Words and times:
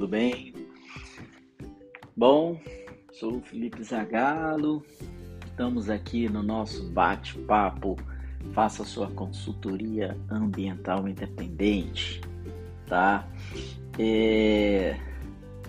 tudo 0.00 0.08
bem? 0.08 0.54
Bom, 2.16 2.58
sou 3.12 3.36
o 3.36 3.42
Felipe 3.42 3.84
Zagalo, 3.84 4.82
estamos 5.44 5.90
aqui 5.90 6.26
no 6.26 6.42
nosso 6.42 6.88
bate-papo. 6.88 7.98
Faça 8.54 8.82
sua 8.82 9.08
consultoria 9.08 10.16
ambiental 10.30 11.06
independente, 11.06 12.18
tá? 12.86 13.28
É, 13.98 14.98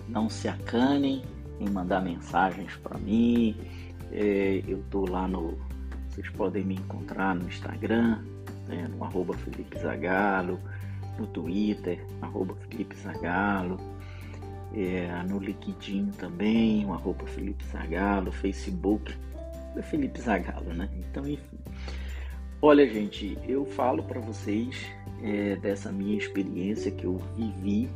não 0.08 0.30
se 0.30 0.48
acanem 0.48 1.22
em 1.60 1.68
mandar 1.68 2.00
mensagens 2.00 2.74
para 2.76 2.96
mim. 2.96 3.54
É, 4.10 4.62
eu 4.66 4.82
tô 4.90 5.04
lá 5.04 5.28
no. 5.28 5.58
Vocês 6.08 6.30
podem 6.30 6.64
me 6.64 6.76
encontrar 6.76 7.34
no 7.34 7.46
Instagram, 7.46 8.22
né, 8.66 8.88
no 8.96 9.04
arroba 9.04 9.34
Felipe 9.34 9.78
Zagalo 9.78 10.58
no 11.18 11.26
Twitter, 11.26 12.04
arroba 12.20 12.54
Felipe 12.68 12.96
Zagalo, 12.96 13.78
é, 14.74 15.22
no 15.28 15.38
LinkedIn 15.38 16.10
também, 16.18 16.86
o 16.86 16.92
arroba 16.92 17.26
Felipe 17.26 17.64
Zagalo, 17.66 18.32
Facebook 18.32 19.14
é 19.76 19.82
Felipe 19.82 20.20
Zagalo, 20.20 20.72
né? 20.72 20.88
Então, 20.96 21.26
enfim. 21.28 21.58
Olha, 22.60 22.88
gente, 22.88 23.36
eu 23.46 23.64
falo 23.64 24.02
para 24.02 24.20
vocês 24.20 24.86
é, 25.22 25.56
dessa 25.56 25.90
minha 25.90 26.16
experiência 26.16 26.90
que 26.90 27.04
eu 27.04 27.18
vivi, 27.36 27.88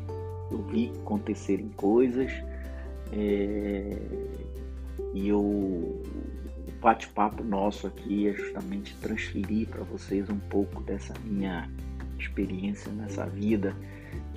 eu 0.50 0.62
vi 0.64 0.92
acontecerem 1.02 1.68
coisas 1.76 2.32
é, 3.12 3.96
e 5.14 5.28
eu, 5.28 5.40
o 5.40 6.02
bate-papo 6.80 7.44
nosso 7.44 7.86
aqui 7.86 8.28
é 8.28 8.32
justamente 8.32 8.96
transferir 8.96 9.68
para 9.68 9.84
vocês 9.84 10.28
um 10.28 10.38
pouco 10.38 10.82
dessa 10.82 11.14
minha 11.24 11.70
experiência 12.18 12.90
nessa 12.92 13.24
vida 13.26 13.74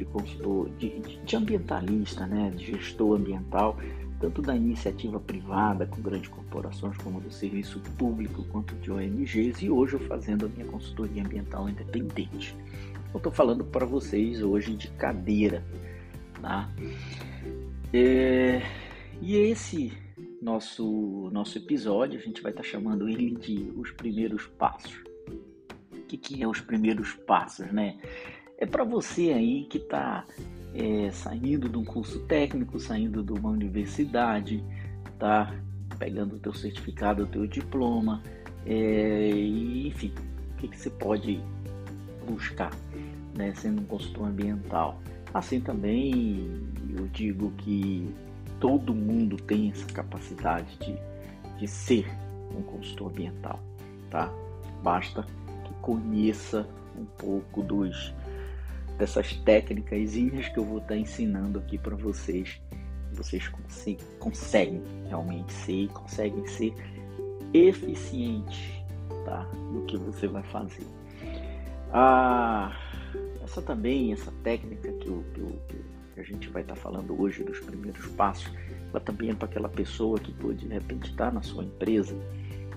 de 0.05 0.99
de, 0.99 1.17
de, 1.25 1.35
ambientalista, 1.35 2.25
né, 2.25 2.51
de 2.55 2.65
gestor 2.65 3.17
ambiental, 3.17 3.77
tanto 4.19 4.41
da 4.41 4.55
iniciativa 4.55 5.19
privada 5.19 5.85
com 5.85 6.01
grandes 6.01 6.29
corporações 6.29 6.97
como 6.97 7.19
do 7.19 7.31
serviço 7.31 7.79
público 7.97 8.43
quanto 8.45 8.75
de 8.75 8.91
ONGs 8.91 9.61
e 9.61 9.69
hoje 9.69 9.93
eu 9.93 9.99
fazendo 10.01 10.45
a 10.45 10.49
minha 10.49 10.65
consultoria 10.65 11.23
ambiental 11.23 11.69
independente. 11.69 12.55
Eu 13.13 13.17
estou 13.17 13.31
falando 13.31 13.63
para 13.63 13.85
vocês 13.85 14.41
hoje 14.41 14.75
de 14.75 14.87
cadeira, 14.89 15.63
tá? 16.41 16.69
É, 17.91 18.61
e 19.21 19.35
esse 19.35 19.91
nosso 20.41 21.29
nosso 21.33 21.57
episódio 21.57 22.19
a 22.19 22.21
gente 22.21 22.41
vai 22.41 22.51
estar 22.51 22.63
tá 22.63 22.69
chamando 22.69 23.09
ele 23.09 23.31
de 23.35 23.73
os 23.75 23.91
primeiros 23.91 24.45
passos 24.47 25.09
que, 26.09 26.17
que 26.17 26.43
é 26.43 26.47
os 26.47 26.59
primeiros 26.59 27.13
passos, 27.13 27.71
né? 27.71 27.97
É 28.61 28.65
para 28.65 28.83
você 28.83 29.31
aí 29.31 29.63
que 29.63 29.77
está 29.77 30.25
é, 30.75 31.09
saindo 31.11 31.69
de 31.69 31.77
um 31.77 31.85
curso 31.85 32.19
técnico, 32.25 32.77
saindo 32.77 33.23
de 33.23 33.31
uma 33.31 33.49
universidade, 33.49 34.61
tá 35.17 35.55
pegando 35.97 36.35
o 36.35 36.39
teu 36.39 36.53
certificado, 36.53 37.23
o 37.23 37.25
teu 37.25 37.47
diploma, 37.47 38.21
é, 38.65 39.29
enfim, 39.29 40.13
o 40.51 40.57
que, 40.57 40.67
que 40.67 40.77
você 40.77 40.89
pode 40.89 41.41
buscar, 42.27 42.71
né, 43.33 43.53
sendo 43.55 43.81
um 43.81 43.85
consultor 43.85 44.27
ambiental. 44.27 44.99
Assim 45.33 45.61
também 45.61 46.61
eu 46.97 47.07
digo 47.07 47.51
que 47.59 48.13
todo 48.59 48.93
mundo 48.93 49.37
tem 49.37 49.71
essa 49.71 49.85
capacidade 49.87 50.77
de, 50.79 50.97
de 51.57 51.65
ser 51.65 52.05
um 52.53 52.61
consultor 52.61 53.09
ambiental, 53.09 53.57
tá? 54.09 54.29
Basta 54.83 55.25
conheça 55.81 56.67
um 56.97 57.05
pouco 57.05 57.63
dos 57.63 58.13
dessas 58.99 59.33
técnicas 59.37 60.13
que 60.13 60.59
eu 60.59 60.65
vou 60.65 60.79
estar 60.79 60.97
ensinando 60.97 61.57
aqui 61.57 61.77
para 61.77 61.95
vocês. 61.95 62.61
Vocês 63.13 63.49
conseguem 64.19 64.83
realmente 65.07 65.51
ser, 65.51 65.87
conseguem 65.87 66.45
ser 66.45 66.73
eficientes 67.53 68.83
tá? 69.25 69.49
no 69.71 69.85
que 69.85 69.97
você 69.97 70.27
vai 70.27 70.43
fazer. 70.43 70.85
Ah, 71.91 72.77
essa 73.43 73.61
também, 73.61 74.13
essa 74.13 74.31
técnica 74.43 74.91
que, 74.91 75.07
eu, 75.07 75.25
que, 75.33 75.39
eu, 75.39 75.59
que 76.13 76.19
a 76.19 76.23
gente 76.23 76.49
vai 76.49 76.61
estar 76.61 76.75
falando 76.75 77.19
hoje 77.19 77.43
dos 77.43 77.59
primeiros 77.61 78.05
passos, 78.09 78.51
ela 78.91 78.99
também 78.99 79.31
é 79.31 79.33
para 79.33 79.47
aquela 79.47 79.69
pessoa 79.69 80.19
que 80.19 80.31
pode 80.33 80.67
de 80.67 80.73
repente 80.73 81.09
estar 81.09 81.27
tá 81.27 81.31
na 81.31 81.41
sua 81.41 81.63
empresa 81.63 82.15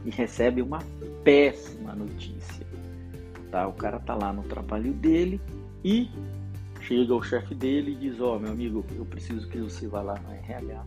e 0.05 0.11
recebe 0.11 0.63
uma 0.63 0.79
péssima 1.23 1.95
notícia 1.95 2.73
tá? 3.53 3.69
O 3.69 3.75
cara 3.75 4.01
tá 4.01 4.15
lá 4.15 4.33
no 4.33 4.43
trabalho 4.43 4.93
dele 4.95 5.41
e 5.85 6.09
chega 6.81 7.15
o 7.15 7.23
chefe 7.23 7.55
dele 7.55 7.93
e 7.93 7.95
diz: 7.97 8.21
Ó, 8.21 8.37
oh, 8.37 8.39
meu 8.39 8.53
amigo, 8.53 8.85
eu 8.97 9.05
preciso 9.05 9.49
que 9.49 9.59
você 9.59 9.87
vá 9.87 10.03
lá 10.03 10.19
no 10.19 10.33
RH, 10.33 10.85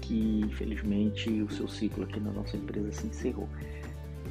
que 0.00 0.40
infelizmente 0.40 1.30
o 1.42 1.50
seu 1.50 1.68
ciclo 1.68 2.04
aqui 2.04 2.20
na 2.20 2.30
nossa 2.30 2.56
empresa 2.56 2.92
se 2.92 3.06
encerrou. 3.06 3.48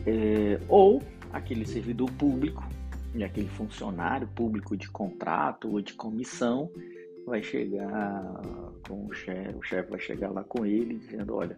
É, 0.05 0.59
ou 0.69 1.01
aquele 1.33 1.65
servidor 1.65 2.09
público, 2.13 2.63
e 3.17 3.23
aquele 3.23 3.49
funcionário 3.49 4.27
público 4.27 4.77
de 4.77 4.87
contrato 4.89 5.69
ou 5.69 5.81
de 5.81 5.93
comissão 5.93 6.69
vai 7.25 7.41
chegar 7.41 8.41
com 8.87 9.07
o 9.07 9.13
chefe, 9.13 9.57
o 9.57 9.61
chefe 9.61 9.89
vai 9.89 9.99
chegar 9.99 10.29
lá 10.29 10.43
com 10.43 10.65
ele 10.65 10.95
dizendo, 10.95 11.35
olha, 11.35 11.57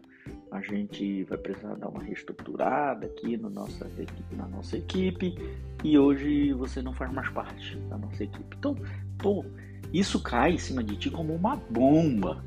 a 0.52 0.62
gente 0.62 1.24
vai 1.24 1.38
precisar 1.38 1.76
dar 1.76 1.90
uma 1.90 2.04
reestruturada 2.04 3.06
aqui 3.06 3.38
na 3.38 3.50
nossa, 3.50 3.88
na 4.36 4.48
nossa 4.48 4.78
equipe 4.78 5.36
e 5.84 5.98
hoje 5.98 6.54
você 6.54 6.82
não 6.82 6.94
faz 6.94 7.12
mais 7.12 7.30
parte 7.30 7.76
da 7.90 7.98
nossa 7.98 8.24
equipe. 8.24 8.56
Então, 8.58 8.76
pô, 9.18 9.46
isso 9.94 10.22
cai 10.22 10.54
em 10.54 10.58
cima 10.58 10.84
de 10.84 10.96
ti 10.96 11.10
como 11.10 11.34
uma 11.34 11.56
bomba, 11.56 12.44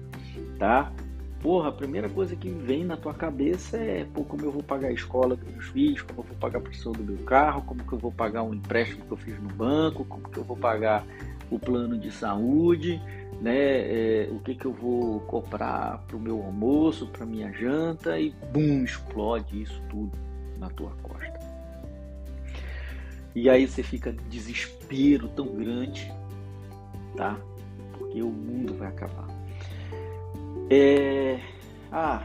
tá? 0.59 0.93
Porra, 1.41 1.71
a 1.71 1.73
primeira 1.73 2.09
coisa 2.09 2.37
que 2.37 2.49
vem 2.49 2.85
na 2.85 2.97
tua 2.97 3.15
cabeça 3.15 3.77
é, 3.77 4.05
pô, 4.05 4.23
como 4.25 4.45
eu 4.45 4.53
vou 4.53 4.63
pagar 4.63 4.89
a 4.89 4.93
escola 4.93 5.35
dos 5.35 5.49
meus 5.49 5.67
filhos, 5.67 6.03
como 6.03 6.21
eu 6.21 6.25
vou 6.25 6.37
pagar 6.37 6.59
a 6.59 6.63
pressão 6.63 6.93
do 6.93 7.03
meu 7.03 7.19
carro, 7.25 7.63
como 7.63 7.85
que 7.85 7.93
eu 7.93 7.99
vou 7.99 8.13
pagar 8.13 8.43
um 8.43 8.55
empréstimo 8.55 9.05
que 9.05 9.13
eu 9.13 9.17
fiz 9.17 9.41
no 9.41 9.49
banco, 9.49 10.05
como 10.05 10.29
que 10.29 10.39
eu 10.39 10.45
vou 10.45 10.57
pagar 10.57 11.05
o 11.55 11.59
plano 11.59 11.99
de 11.99 12.11
saúde, 12.11 13.01
né? 13.41 13.55
É, 13.57 14.29
o 14.31 14.39
que, 14.41 14.55
que 14.55 14.65
eu 14.65 14.73
vou 14.73 15.21
comprar 15.21 15.99
para 16.07 16.17
o 16.17 16.21
meu 16.21 16.43
almoço, 16.43 17.07
para 17.09 17.27
minha 17.27 17.53
janta 17.53 18.19
e 18.19 18.31
bum, 18.53 18.83
explode 18.83 19.63
isso 19.63 19.81
tudo 19.91 20.17
na 20.59 20.71
tua 20.71 20.91
costa. 21.03 21.41
E 23.35 23.49
aí 23.49 23.67
você 23.67 23.83
fica 23.83 24.13
de 24.13 24.23
desespero 24.25 25.29
tão 25.29 25.47
grande, 25.47 26.13
tá? 27.17 27.39
Porque 27.99 28.23
o 28.23 28.31
mundo 28.31 28.75
vai 28.75 28.89
acabar. 28.89 29.27
É... 30.71 31.39
Ah, 31.91 32.23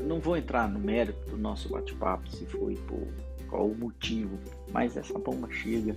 não 0.00 0.18
vou 0.20 0.36
entrar 0.36 0.68
no 0.68 0.78
mérito 0.78 1.30
do 1.30 1.36
nosso 1.36 1.68
bate-papo, 1.68 2.30
se 2.30 2.46
foi 2.46 2.74
por 2.76 3.06
qual 3.48 3.66
o 3.66 3.76
motivo, 3.76 4.38
mas 4.72 4.96
essa 4.96 5.18
bomba 5.18 5.50
chega 5.50 5.94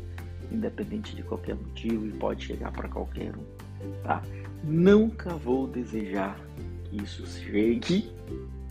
independente 0.51 1.15
de 1.15 1.23
qualquer 1.23 1.55
motivo 1.55 2.05
e 2.05 2.11
pode 2.11 2.45
chegar 2.45 2.71
para 2.71 2.87
qualquer 2.89 3.33
um 3.35 3.63
tá? 4.03 4.23
Nunca 4.63 5.35
vou 5.35 5.67
desejar 5.67 6.39
que 6.85 7.03
isso 7.03 7.25
chegue 7.27 8.11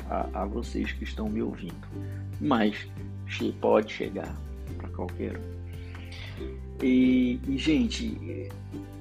a, 0.09 0.43
a 0.43 0.47
vocês 0.47 0.93
que 0.93 1.05
estão 1.05 1.29
me 1.29 1.43
ouvindo, 1.43 1.87
mas 2.41 2.89
pode 3.61 3.93
chegar 3.93 4.35
para 4.79 4.89
qualquer 4.91 5.37
um. 5.37 5.63
E, 6.83 7.41
e, 7.47 7.57
gente, 7.59 8.51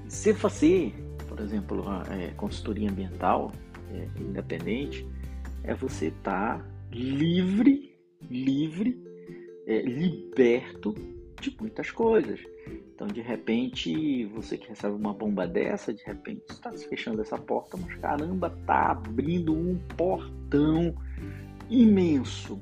se 0.08 0.34
fazer, 0.34 0.94
por 1.28 1.40
exemplo, 1.40 1.84
é, 2.10 2.28
consultoria 2.38 2.90
ambiental 2.90 3.52
é, 3.94 4.08
independente, 4.20 5.06
é 5.64 5.74
você 5.74 6.08
estar 6.08 6.60
tá 6.60 6.66
livre, 6.92 7.96
livre, 8.30 9.02
é, 9.66 9.82
liberto 9.82 10.94
de 11.42 11.58
muitas 11.60 11.92
coisas. 11.92 12.40
Então, 12.94 13.08
de 13.08 13.22
repente, 13.22 14.26
você 14.26 14.58
que 14.58 14.70
recebe 14.70 14.96
uma 14.96 15.14
bomba 15.14 15.48
dessa, 15.48 15.94
de 15.94 16.04
repente 16.04 16.44
está 16.50 16.72
fechando 16.72 17.22
essa 17.22 17.38
porta, 17.38 17.76
mas 17.78 17.96
caramba, 17.96 18.50
tá 18.66 18.92
abrindo 18.92 19.54
um 19.54 19.78
portão 19.98 20.96
imenso 21.70 22.62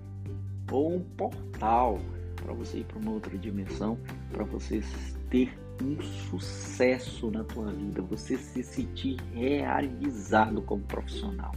ou 0.71 0.95
um 0.95 1.01
portal 1.01 1.99
para 2.35 2.53
você 2.53 2.79
ir 2.79 2.85
para 2.85 2.99
uma 2.99 3.11
outra 3.11 3.37
dimensão, 3.37 3.97
para 4.31 4.43
você 4.43 4.81
ter 5.29 5.51
um 5.83 6.01
sucesso 6.01 7.29
na 7.31 7.43
tua 7.43 7.71
vida, 7.71 8.01
você 8.01 8.37
se 8.37 8.63
sentir 8.63 9.17
realizado 9.33 10.61
como 10.61 10.83
profissional. 10.83 11.51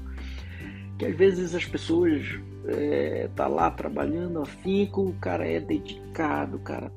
Que 0.98 1.06
às 1.06 1.16
vezes 1.16 1.54
as 1.54 1.64
pessoas 1.64 2.24
é, 2.66 3.28
tá 3.34 3.48
lá 3.48 3.70
trabalhando 3.70 4.40
afinco, 4.40 5.02
o 5.08 5.14
cara 5.14 5.46
é 5.46 5.60
dedicado, 5.60 6.56
o 6.56 6.60
cara 6.60 6.92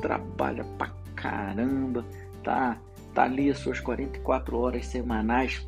trabalha 0.00 0.64
pra 0.78 0.90
caramba, 1.14 2.04
tá, 2.42 2.78
tá 3.14 3.24
ali 3.24 3.50
as 3.50 3.58
suas 3.58 3.80
44 3.80 4.58
horas 4.58 4.86
semanais, 4.86 5.66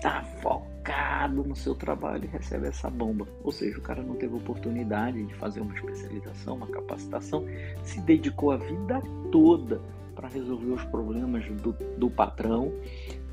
tá 0.00 0.22
focado 0.40 1.44
no 1.44 1.56
seu 1.56 1.74
trabalho 1.74 2.24
e 2.24 2.28
recebe 2.28 2.66
essa 2.66 2.90
bomba. 2.90 3.26
Ou 3.42 3.52
seja, 3.52 3.78
o 3.78 3.82
cara 3.82 4.02
não 4.02 4.16
teve 4.16 4.34
oportunidade 4.34 5.24
de 5.24 5.34
fazer 5.34 5.60
uma 5.60 5.74
especialização, 5.74 6.56
uma 6.56 6.66
capacitação, 6.66 7.44
se 7.84 8.00
dedicou 8.00 8.52
a 8.52 8.56
vida 8.56 9.00
toda 9.30 9.80
para 10.14 10.28
resolver 10.28 10.72
os 10.72 10.84
problemas 10.84 11.44
do, 11.62 11.72
do 11.96 12.10
patrão, 12.10 12.72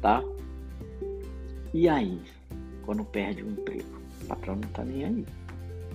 tá? 0.02 0.24
E 1.74 1.88
aí, 1.88 2.20
quando 2.84 3.04
perde 3.04 3.44
o 3.44 3.50
emprego, 3.50 4.00
o 4.24 4.26
patrão 4.26 4.56
não 4.56 4.68
está 4.68 4.84
nem 4.84 5.04
aí. 5.04 5.26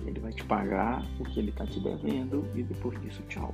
Ele 0.05 0.19
vai 0.19 0.31
te 0.31 0.43
pagar 0.43 1.03
o 1.19 1.23
que 1.23 1.39
ele 1.39 1.49
está 1.49 1.65
te 1.65 1.79
devendo 1.79 2.47
e 2.53 2.63
depois 2.63 3.01
disso, 3.01 3.21
tchau. 3.27 3.53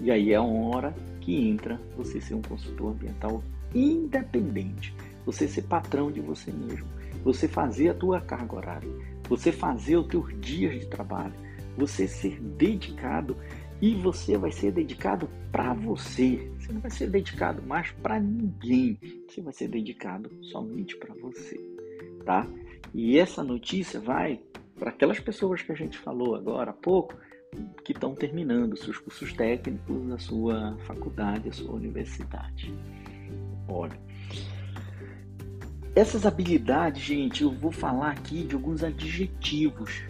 E 0.00 0.10
aí 0.10 0.32
é 0.32 0.36
a 0.36 0.42
hora 0.42 0.94
que 1.20 1.34
entra 1.48 1.80
você 1.96 2.20
ser 2.20 2.34
um 2.34 2.42
consultor 2.42 2.92
ambiental 2.92 3.42
independente, 3.74 4.94
você 5.26 5.46
ser 5.46 5.62
patrão 5.62 6.10
de 6.10 6.20
você 6.20 6.50
mesmo, 6.50 6.86
você 7.22 7.46
fazer 7.46 7.90
a 7.90 7.94
tua 7.94 8.20
carga 8.20 8.56
horária, 8.56 8.88
você 9.28 9.52
fazer 9.52 9.96
os 9.96 10.06
teus 10.06 10.40
dias 10.40 10.80
de 10.80 10.86
trabalho, 10.86 11.34
você 11.76 12.08
ser 12.08 12.40
dedicado 12.40 13.36
e 13.80 13.94
você 13.94 14.36
vai 14.36 14.50
ser 14.50 14.72
dedicado 14.72 15.28
para 15.52 15.72
você. 15.72 16.50
Você 16.58 16.72
não 16.72 16.80
vai 16.80 16.90
ser 16.90 17.08
dedicado 17.08 17.62
mais 17.62 17.90
para 17.92 18.18
ninguém. 18.18 18.98
Você 19.28 19.40
vai 19.40 19.52
ser 19.52 19.68
dedicado 19.68 20.30
somente 20.46 20.96
para 20.96 21.14
você, 21.14 21.56
tá? 22.24 22.46
E 22.92 23.18
essa 23.18 23.44
notícia 23.44 24.00
vai 24.00 24.40
para 24.76 24.90
aquelas 24.90 25.20
pessoas 25.20 25.62
que 25.62 25.72
a 25.72 25.74
gente 25.74 25.98
falou 25.98 26.34
agora 26.34 26.70
há 26.70 26.74
pouco, 26.74 27.14
que 27.84 27.92
estão 27.92 28.14
terminando 28.14 28.76
seus 28.76 28.98
cursos 28.98 29.32
técnicos, 29.32 30.10
a 30.12 30.18
sua 30.18 30.76
faculdade, 30.86 31.48
a 31.48 31.52
sua 31.52 31.74
universidade. 31.74 32.74
Olha, 33.68 33.98
essas 35.94 36.24
habilidades, 36.24 37.02
gente, 37.02 37.42
eu 37.42 37.50
vou 37.50 37.72
falar 37.72 38.12
aqui 38.12 38.44
de 38.44 38.54
alguns 38.54 38.84
adjetivos, 38.84 40.02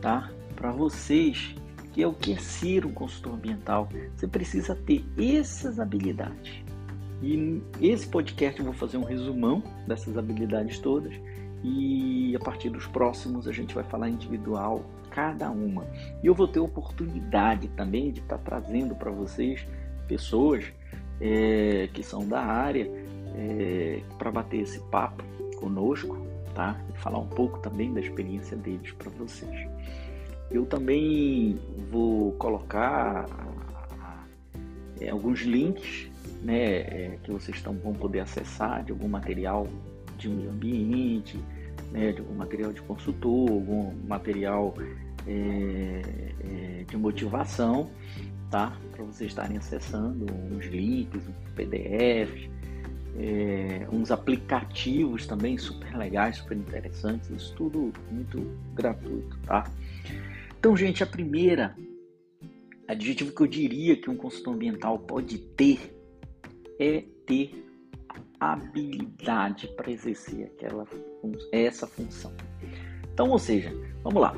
tá? 0.00 0.30
Para 0.54 0.70
vocês, 0.70 1.54
que 1.92 2.02
é 2.02 2.06
o 2.06 2.12
que 2.12 2.32
é 2.32 2.38
ser 2.38 2.84
um 2.86 2.92
consultor 2.92 3.34
ambiental. 3.34 3.88
Você 4.16 4.26
precisa 4.26 4.74
ter 4.74 5.04
essas 5.16 5.80
habilidades. 5.80 6.62
E 7.22 7.62
esse 7.80 8.06
podcast 8.06 8.58
eu 8.58 8.66
vou 8.66 8.74
fazer 8.74 8.96
um 8.96 9.04
resumão 9.04 9.62
dessas 9.86 10.18
habilidades 10.18 10.78
todas 10.78 11.12
e 11.62 12.36
a 12.36 12.38
partir 12.38 12.68
dos 12.68 12.86
próximos 12.86 13.48
a 13.48 13.52
gente 13.52 13.74
vai 13.74 13.84
falar 13.84 14.10
individual 14.10 14.84
cada 15.14 15.48
uma. 15.48 15.86
E 16.20 16.26
eu 16.26 16.34
vou 16.34 16.48
ter 16.48 16.58
oportunidade 16.58 17.68
também 17.68 18.10
de 18.10 18.18
estar 18.18 18.36
tá 18.36 18.42
trazendo 18.44 18.96
para 18.96 19.12
vocês 19.12 19.64
pessoas 20.08 20.64
é, 21.20 21.88
que 21.94 22.02
são 22.02 22.26
da 22.26 22.40
área 22.40 22.90
é, 23.36 24.00
para 24.18 24.32
bater 24.32 24.62
esse 24.62 24.80
papo 24.90 25.22
conosco, 25.56 26.18
tá? 26.52 26.76
E 26.92 26.98
falar 26.98 27.20
um 27.20 27.28
pouco 27.28 27.60
também 27.60 27.94
da 27.94 28.00
experiência 28.00 28.56
deles 28.56 28.90
para 28.90 29.08
vocês. 29.10 29.68
Eu 30.50 30.66
também 30.66 31.60
vou 31.92 32.32
colocar 32.32 33.26
é, 35.00 35.10
alguns 35.10 35.42
links 35.42 36.10
né, 36.42 36.80
é, 36.80 37.18
que 37.22 37.30
vocês 37.30 37.62
tão, 37.62 37.74
vão 37.74 37.92
poder 37.92 38.20
acessar 38.20 38.82
de 38.82 38.90
algum 38.90 39.08
material 39.08 39.68
de 40.18 40.28
meio 40.28 40.50
ambiente, 40.50 41.38
né, 41.90 42.12
de 42.12 42.20
algum 42.20 42.34
material 42.34 42.72
de 42.72 42.82
consultor, 42.82 43.50
algum 43.50 43.94
material 44.06 44.74
é, 45.26 46.02
é, 46.40 46.84
de 46.84 46.96
motivação, 46.96 47.90
tá? 48.50 48.76
Para 48.92 49.04
vocês 49.04 49.30
estarem 49.30 49.56
acessando 49.56 50.26
uns 50.50 50.64
links, 50.66 51.22
uns 51.26 51.50
PDFs, 51.54 52.50
é, 53.16 53.86
uns 53.92 54.10
aplicativos 54.10 55.26
também 55.26 55.56
super 55.56 55.96
legais, 55.96 56.38
super 56.38 56.56
interessantes, 56.56 57.30
isso 57.30 57.54
tudo 57.54 57.92
muito 58.10 58.40
gratuito, 58.74 59.38
tá? 59.46 59.70
Então, 60.58 60.76
gente, 60.76 61.02
a 61.02 61.06
primeira 61.06 61.76
adjetivo 62.88 63.32
que 63.32 63.42
eu 63.42 63.46
diria 63.46 63.96
que 63.96 64.10
um 64.10 64.16
consultor 64.16 64.54
ambiental 64.54 64.98
pode 64.98 65.38
ter 65.38 65.94
é 66.78 67.04
ter 67.26 67.64
habilidade 68.38 69.68
para 69.68 69.90
exercer 69.90 70.46
aquela, 70.46 70.86
essa 71.52 71.86
função. 71.86 72.32
Então, 73.12 73.30
ou 73.30 73.38
seja, 73.38 73.72
vamos 74.02 74.20
lá. 74.20 74.34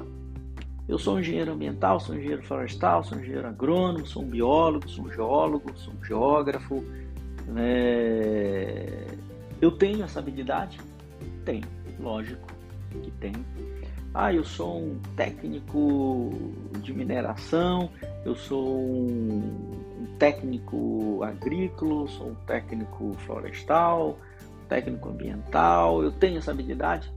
Eu 0.88 0.98
sou 0.98 1.16
um 1.16 1.20
engenheiro 1.20 1.52
ambiental, 1.52 1.98
sou 1.98 2.14
um 2.14 2.18
engenheiro 2.18 2.42
florestal, 2.44 3.02
sou 3.02 3.18
um 3.18 3.20
engenheiro 3.20 3.48
agrônomo, 3.48 4.06
sou 4.06 4.22
um 4.22 4.26
biólogo, 4.26 4.88
sou 4.88 5.04
um 5.04 5.12
geólogo, 5.12 5.76
sou 5.76 5.92
um 5.92 6.04
geógrafo. 6.04 6.80
Né? 7.48 9.04
Eu 9.60 9.72
tenho 9.72 10.04
essa 10.04 10.20
habilidade? 10.20 10.78
Tenho, 11.44 11.64
lógico 11.98 12.46
que 13.02 13.10
tenho. 13.12 13.44
Ah, 14.14 14.32
eu 14.32 14.44
sou 14.44 14.78
um 14.78 14.98
técnico 15.16 16.30
de 16.80 16.94
mineração, 16.94 17.90
eu 18.24 18.36
sou 18.36 18.78
um 18.78 20.06
técnico 20.18 21.20
agrícola, 21.22 22.08
sou 22.08 22.28
um 22.28 22.34
técnico 22.46 23.12
florestal, 23.26 24.18
técnico 24.68 25.08
ambiental. 25.08 26.02
Eu 26.02 26.12
tenho 26.12 26.38
essa 26.38 26.52
habilidade? 26.52 27.12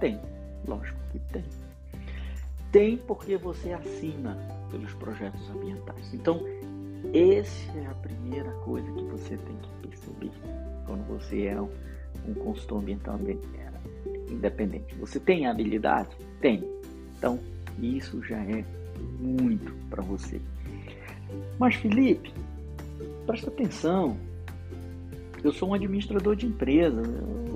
Tem, 0.00 0.18
lógico 0.66 0.98
que 1.12 1.18
tem. 1.32 1.44
Tem 2.76 2.98
porque 2.98 3.38
você 3.38 3.72
assina 3.72 4.36
pelos 4.70 4.92
projetos 4.92 5.48
ambientais. 5.48 6.12
Então, 6.12 6.44
essa 7.14 7.72
é 7.78 7.86
a 7.86 7.94
primeira 7.94 8.50
coisa 8.66 8.86
que 8.92 9.02
você 9.04 9.34
tem 9.34 9.56
que 9.56 9.88
perceber 9.88 10.30
quando 10.86 11.02
você 11.08 11.46
é 11.46 11.58
um, 11.58 11.70
um 12.28 12.34
consultor 12.34 12.82
ambiental 12.82 13.18
independente. 14.30 14.94
Você 14.96 15.18
tem 15.18 15.46
habilidade? 15.46 16.10
Tem. 16.42 16.62
Então, 17.16 17.40
isso 17.80 18.22
já 18.22 18.36
é 18.36 18.62
muito 19.18 19.72
para 19.88 20.02
você. 20.02 20.38
Mas 21.58 21.76
Felipe, 21.76 22.30
presta 23.24 23.48
atenção. 23.48 24.18
Eu 25.42 25.50
sou 25.50 25.70
um 25.70 25.72
administrador 25.72 26.36
de 26.36 26.44
empresa. 26.44 27.00
Eu, 27.00 27.55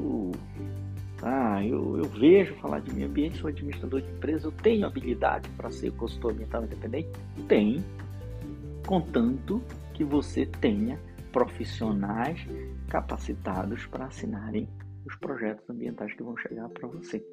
ah, 1.22 1.64
eu, 1.64 1.99
eu 1.99 2.05
vejo 2.05 2.55
falar 2.56 2.81
de 2.81 2.94
meio 2.94 3.06
ambiente, 3.06 3.38
sou 3.38 3.49
administrador 3.49 4.00
de 4.00 4.11
empresa. 4.11 4.46
Eu 4.46 4.52
tenho 4.52 4.87
habilidade 4.87 5.49
para 5.50 5.70
ser 5.70 5.93
consultor 5.93 6.32
ambiental 6.32 6.64
independente? 6.64 7.11
Tem. 7.46 7.84
Contanto 8.87 9.62
que 9.93 10.02
você 10.02 10.46
tenha 10.46 10.99
profissionais 11.31 12.44
capacitados 12.88 13.87
para 13.87 14.06
assinarem 14.06 14.69
os 15.06 15.14
projetos 15.17 15.69
ambientais 15.69 16.12
que 16.14 16.22
vão 16.22 16.37
chegar 16.37 16.69
para 16.70 16.88
você. 16.88 17.25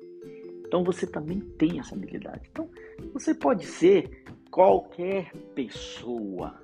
Então 0.66 0.84
você 0.84 1.08
também 1.08 1.40
tem 1.40 1.80
essa 1.80 1.96
habilidade. 1.96 2.50
Então 2.52 2.70
você 3.14 3.34
pode 3.34 3.66
ser 3.66 4.24
qualquer 4.52 5.32
pessoa, 5.56 6.62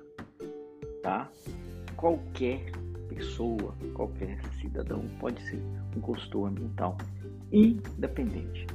tá? 1.02 1.30
Qualquer 1.96 2.70
pessoa, 3.08 3.74
qualquer 3.94 4.38
cidadão 4.60 5.06
pode 5.18 5.40
ser 5.42 5.62
um 5.96 6.00
consultor 6.00 6.48
ambiental 6.48 6.98
independente. 7.52 8.66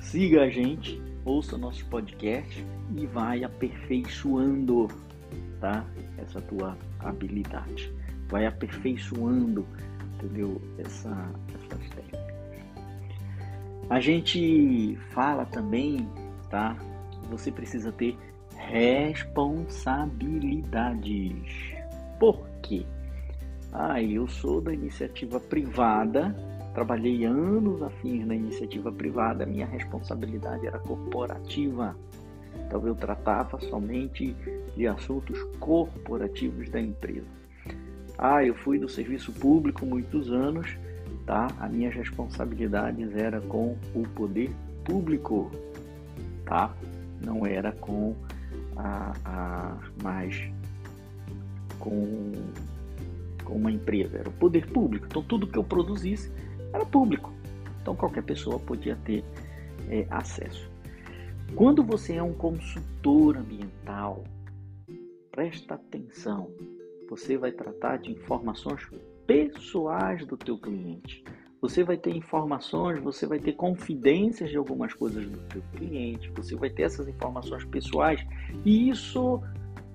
Siga 0.00 0.42
a 0.42 0.50
gente, 0.50 1.00
ouça 1.24 1.56
nosso 1.58 1.84
podcast 1.86 2.64
e 2.96 3.06
vai 3.06 3.44
aperfeiçoando, 3.44 4.88
tá? 5.60 5.84
Essa 6.16 6.40
tua 6.40 6.76
habilidade. 7.00 7.92
Vai 8.28 8.46
aperfeiçoando, 8.46 9.66
entendeu? 10.14 10.60
Essa, 10.78 11.30
essas 11.54 11.88
técnicas. 11.90 12.18
A 13.90 14.00
gente 14.00 14.98
fala 15.10 15.44
também, 15.46 16.06
tá? 16.50 16.76
Você 17.30 17.50
precisa 17.50 17.90
ter 17.92 18.18
responsabilidades. 18.56 21.32
Por 22.18 22.46
quê? 22.62 22.84
Ah, 23.72 24.02
eu 24.02 24.26
sou 24.26 24.60
da 24.60 24.74
iniciativa 24.74 25.38
privada, 25.38 26.34
trabalhei 26.78 27.24
anos 27.24 27.82
a 27.82 27.90
fim 27.90 28.24
na 28.24 28.36
iniciativa 28.36 28.92
privada, 28.92 29.44
minha 29.44 29.66
responsabilidade 29.66 30.64
era 30.64 30.78
corporativa. 30.78 31.96
Então 32.64 32.86
eu 32.86 32.94
tratava 32.94 33.58
somente 33.62 34.32
de 34.76 34.86
assuntos 34.86 35.42
corporativos 35.58 36.68
da 36.70 36.80
empresa. 36.80 37.26
Ah, 38.16 38.44
eu 38.44 38.54
fui 38.54 38.78
do 38.78 38.88
serviço 38.88 39.32
público 39.32 39.84
muitos 39.84 40.30
anos, 40.30 40.78
tá? 41.26 41.48
As 41.58 41.68
minhas 41.68 41.92
responsabilidades 41.96 43.12
era 43.16 43.40
com 43.40 43.76
o 43.92 44.06
poder 44.14 44.52
público, 44.84 45.50
tá? 46.44 46.72
Não 47.20 47.44
era 47.44 47.72
com 47.72 48.14
a, 48.76 49.14
a 49.24 49.78
mais 50.00 50.48
com, 51.80 52.30
com 53.42 53.54
uma 53.54 53.72
empresa, 53.72 54.18
era 54.18 54.28
o 54.28 54.32
poder 54.32 54.70
público. 54.70 55.06
Então 55.06 55.24
tudo 55.24 55.44
que 55.44 55.58
eu 55.58 55.64
produzisse 55.64 56.30
era 56.78 56.86
público. 56.86 57.32
Então 57.82 57.94
qualquer 57.94 58.22
pessoa 58.22 58.58
podia 58.58 58.96
ter 59.04 59.24
é, 59.90 60.06
acesso. 60.10 60.70
Quando 61.54 61.82
você 61.82 62.14
é 62.16 62.22
um 62.22 62.34
consultor 62.34 63.36
ambiental, 63.36 64.24
presta 65.30 65.74
atenção. 65.74 66.50
Você 67.08 67.38
vai 67.38 67.52
tratar 67.52 67.96
de 67.98 68.12
informações 68.12 68.82
pessoais 69.26 70.26
do 70.26 70.36
teu 70.36 70.58
cliente. 70.58 71.24
Você 71.60 71.82
vai 71.82 71.96
ter 71.96 72.14
informações, 72.14 73.00
você 73.00 73.26
vai 73.26 73.40
ter 73.40 73.54
confidências 73.54 74.50
de 74.50 74.56
algumas 74.56 74.94
coisas 74.94 75.26
do 75.26 75.38
teu 75.48 75.62
cliente, 75.74 76.30
você 76.30 76.54
vai 76.54 76.70
ter 76.70 76.82
essas 76.82 77.08
informações 77.08 77.64
pessoais 77.64 78.24
e 78.64 78.88
isso 78.90 79.42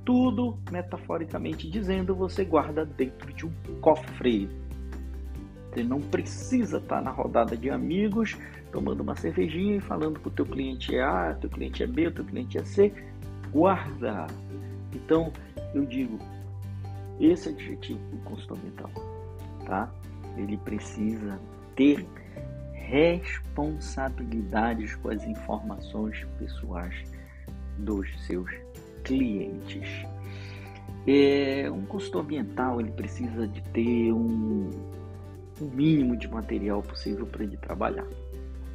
tudo, 0.05 0.59
metaforicamente 0.69 1.69
dizendo, 1.69 2.13
você 2.13 2.43
guarda 2.43 2.85
dentro 2.85 3.31
de 3.33 3.45
um 3.45 3.51
cofre. 3.79 4.49
Você 5.73 5.83
não 5.83 5.99
precisa 5.99 6.77
estar 6.77 7.01
na 7.01 7.09
rodada 7.09 7.57
de 7.57 7.71
amigos, 7.71 8.37
tomando 8.71 9.01
uma 9.01 9.15
cervejinha 9.15 9.77
e 9.77 9.81
falando 9.81 10.19
que 10.19 10.27
o 10.27 10.31
teu 10.31 10.45
cliente 10.45 10.95
é 10.95 11.01
A, 11.01 11.33
teu 11.33 11.49
cliente 11.49 11.81
é 11.81 11.87
B, 11.87 12.11
teu 12.11 12.23
cliente 12.23 12.59
é 12.59 12.63
C. 12.63 12.93
Guarda! 13.51 14.27
Então, 14.93 15.33
eu 15.73 15.83
digo, 15.83 16.19
esse 17.19 17.49
é 17.49 17.51
o 17.51 17.55
do 17.55 18.19
consultor 18.23 18.59
mental, 18.63 18.91
tá? 19.65 19.91
Ele 20.37 20.57
precisa 20.57 21.39
ter 21.75 22.05
responsabilidades 22.73 24.93
com 24.97 25.09
as 25.09 25.25
informações 25.25 26.23
pessoais 26.37 26.93
dos 27.79 28.07
seus 28.27 28.51
clientes. 29.03 30.05
É, 31.07 31.67
um 31.71 31.83
consultor 31.85 32.21
ambiental 32.21 32.79
ele 32.79 32.91
precisa 32.91 33.47
de 33.47 33.63
ter 33.71 34.13
um, 34.13 34.69
um 35.61 35.65
mínimo 35.65 36.17
de 36.17 36.27
material 36.27 36.81
possível 36.81 37.25
para 37.25 37.43
ele 37.43 37.57
trabalhar. 37.57 38.07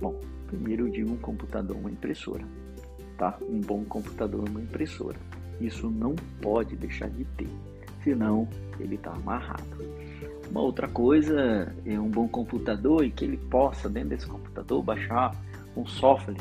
Bom, 0.00 0.18
primeiro 0.46 0.86
eu 0.86 0.90
digo 0.90 1.12
um 1.12 1.16
computador, 1.16 1.76
uma 1.76 1.90
impressora, 1.90 2.44
tá? 3.16 3.36
Um 3.42 3.60
bom 3.60 3.84
computador, 3.84 4.48
uma 4.48 4.60
impressora. 4.60 5.16
Isso 5.60 5.90
não 5.90 6.14
pode 6.40 6.76
deixar 6.76 7.10
de 7.10 7.24
ter, 7.24 7.48
senão 8.04 8.48
ele 8.78 8.94
está 8.94 9.12
amarrado. 9.12 9.66
Uma 10.50 10.60
outra 10.60 10.88
coisa 10.88 11.74
é 11.84 11.98
um 11.98 12.08
bom 12.08 12.28
computador 12.28 13.04
e 13.04 13.10
que 13.10 13.24
ele 13.24 13.36
possa 13.36 13.88
dentro 13.88 14.10
desse 14.10 14.26
computador 14.26 14.82
baixar 14.82 15.34
um 15.76 15.84
software, 15.86 16.36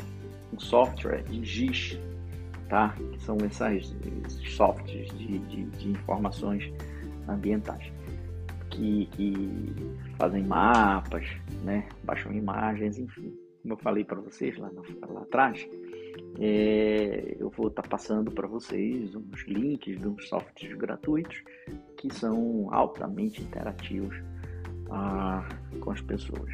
um 0.52 0.58
software 0.58 1.22
de 1.24 1.44
GIS, 1.44 1.98
tá? 2.68 2.94
Que 2.96 3.20
são 3.20 3.36
essas, 3.44 3.94
esses 4.26 4.54
softwares 4.54 5.10
de, 5.18 5.38
de, 5.40 5.64
de 5.64 5.90
informações 5.90 6.72
ambientais 7.28 7.92
que, 8.78 9.06
que, 9.06 9.74
fazem 10.16 10.44
mapas, 10.44 11.26
né? 11.64 11.88
Baixam 12.04 12.32
imagens, 12.32 12.98
enfim. 12.98 13.34
Como 13.62 13.74
eu 13.74 13.78
falei 13.78 14.04
para 14.04 14.20
vocês 14.20 14.56
lá, 14.56 14.70
no, 14.70 14.82
lá 15.12 15.22
atrás, 15.22 15.68
é, 16.38 17.36
eu 17.38 17.50
vou 17.50 17.68
estar 17.68 17.82
tá 17.82 17.88
passando 17.88 18.30
para 18.30 18.46
vocês 18.46 19.14
uns 19.14 19.42
links 19.46 19.98
de 19.98 20.06
uns 20.06 20.28
softwares 20.28 20.76
gratuitos 20.78 21.42
que 21.96 22.12
são 22.14 22.68
altamente 22.72 23.42
interativos 23.42 24.16
ah, 24.90 25.46
com 25.80 25.90
as 25.90 26.00
pessoas. 26.00 26.52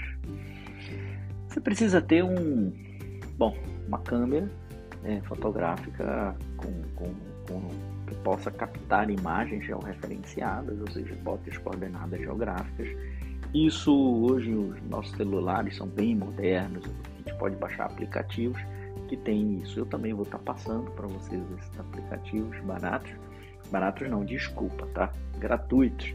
Você 1.49 1.61
precisa 1.61 2.01
ter 2.01 2.25
um, 2.25 2.73
bom, 3.37 3.57
uma 3.87 4.01
câmera 4.01 4.51
é, 5.05 5.21
fotográfica 5.21 6.35
com, 6.57 6.83
com, 6.97 7.15
com, 7.47 7.94
que 8.07 8.15
possa 8.17 8.51
captar 8.51 9.11
imagens 9.11 9.65
georreferenciadas, 9.65 10.79
ou 10.81 10.91
seja, 10.91 11.15
bota 11.23 11.51
as 11.51 11.59
coordenadas 11.59 12.21
geográficas. 12.21 12.89
Isso 13.55 13.95
hoje 13.95 14.53
os 14.53 14.83
nossos 14.89 15.17
celulares 15.17 15.77
são 15.77 15.87
bem 15.87 16.15
modernos, 16.17 16.85
a 16.85 17.19
gente 17.19 17.39
pode 17.39 17.57
baixar 17.57 17.87
aplicativos 17.87 18.61
que 19.09 19.17
tem 19.17 19.59
isso. 19.59 19.79
Eu 19.79 19.87
também 19.87 20.13
vou 20.13 20.25
estar 20.25 20.39
passando 20.39 20.91
para 20.93 21.07
vocês 21.07 21.43
esses 21.59 21.81
aplicativos 21.81 22.59
baratos, 22.61 23.13
baratos 23.71 24.09
não, 24.09 24.25
desculpa, 24.25 24.87
tá? 24.95 25.13
Gratuitos, 25.39 26.15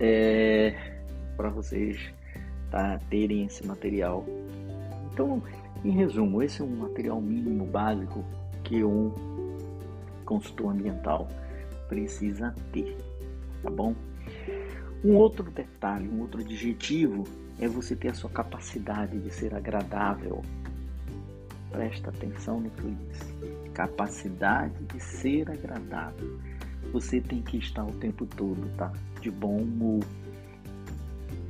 é, 0.00 0.74
para 1.36 1.50
vocês 1.50 2.12
tá, 2.70 2.98
terem 3.10 3.44
esse 3.44 3.66
material. 3.66 4.24
Então 5.12 5.42
em 5.84 5.90
resumo, 5.90 6.42
esse 6.42 6.62
é 6.62 6.64
um 6.64 6.76
material 6.76 7.20
mínimo 7.20 7.66
básico 7.66 8.24
que 8.62 8.84
um 8.84 9.12
consultor 10.22 10.72
ambiental 10.72 11.28
precisa 11.88 12.54
ter, 12.72 12.96
tá 13.62 13.70
bão? 13.70 13.94
Um 15.04 15.14
outro 15.14 15.50
detalhe, 15.50 16.08
um 16.08 16.20
outro 16.20 16.40
adjetivo 16.40 17.24
é 17.60 17.68
você 17.68 17.94
ter 17.94 18.08
a 18.08 18.14
sua 18.14 18.30
capacidade 18.30 19.18
de 19.18 19.30
ser 19.30 19.54
agradável. 19.54 20.42
Presta 21.70 22.10
atenção 22.10 22.60
no 22.60 22.70
que 22.70 22.84
eu 22.84 22.94
disse. 23.08 23.70
Capacidade 23.72 24.84
de 24.84 25.00
ser 25.00 25.50
agradável. 25.50 26.38
Você 26.92 27.20
tem 27.20 27.42
que 27.42 27.58
estar 27.58 27.84
o 27.84 27.92
tempo 27.92 28.26
todo, 28.26 28.68
tá? 28.76 28.92
De 29.20 29.30
bom 29.30 29.56
humor, 29.56 30.04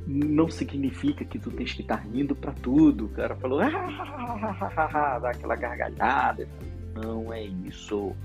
não 0.05 0.49
significa 0.49 1.23
que 1.23 1.39
tu 1.39 1.49
tens 1.51 1.73
que 1.73 1.81
estar 1.81 1.95
rindo 1.95 2.35
para 2.35 2.51
tudo. 2.51 3.05
O 3.05 3.09
cara 3.09 3.35
falou, 3.35 3.59
ah, 3.61 5.19
dá 5.21 5.29
aquela 5.29 5.55
gargalhada. 5.55 6.47
Não 6.93 7.31
é 7.31 7.43
isso. 7.43 8.15